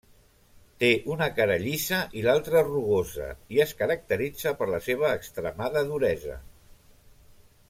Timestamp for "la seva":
4.75-5.15